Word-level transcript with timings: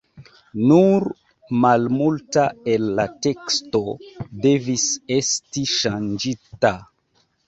Nur 0.69 1.03
malmulta 1.65 2.45
el 2.73 2.87
la 2.99 3.05
teksto 3.25 3.81
devis 4.47 4.87
esti 5.19 5.67
ŝanĝita. 5.75 6.73